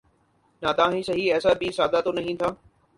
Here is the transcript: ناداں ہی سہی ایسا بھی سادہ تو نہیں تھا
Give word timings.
ناداں 0.63 0.89
ہی 0.93 1.01
سہی 1.03 1.31
ایسا 1.33 1.53
بھی 1.59 1.71
سادہ 1.71 1.99
تو 2.05 2.11
نہیں 2.11 2.35
تھا 2.39 2.49